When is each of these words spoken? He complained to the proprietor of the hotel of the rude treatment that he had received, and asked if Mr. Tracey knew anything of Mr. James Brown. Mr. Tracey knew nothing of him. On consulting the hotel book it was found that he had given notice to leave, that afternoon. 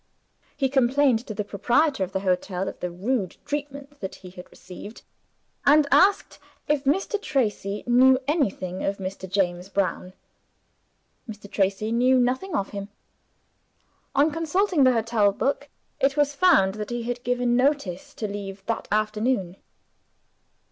He 0.57 0.67
complained 0.67 1.27
to 1.27 1.35
the 1.35 1.43
proprietor 1.43 2.03
of 2.03 2.11
the 2.11 2.21
hotel 2.21 2.67
of 2.67 2.79
the 2.79 2.89
rude 2.89 3.37
treatment 3.45 3.99
that 3.99 4.15
he 4.15 4.31
had 4.31 4.49
received, 4.49 5.03
and 5.63 5.85
asked 5.91 6.39
if 6.67 6.85
Mr. 6.85 7.21
Tracey 7.21 7.83
knew 7.85 8.17
anything 8.27 8.83
of 8.83 8.97
Mr. 8.97 9.29
James 9.29 9.69
Brown. 9.69 10.13
Mr. 11.29 11.47
Tracey 11.51 11.91
knew 11.91 12.17
nothing 12.17 12.55
of 12.55 12.69
him. 12.69 12.89
On 14.15 14.31
consulting 14.31 14.85
the 14.85 14.93
hotel 14.93 15.31
book 15.31 15.69
it 15.99 16.17
was 16.17 16.33
found 16.33 16.73
that 16.81 16.89
he 16.89 17.03
had 17.03 17.21
given 17.23 17.55
notice 17.55 18.15
to 18.15 18.27
leave, 18.27 18.65
that 18.65 18.87
afternoon. 18.91 19.55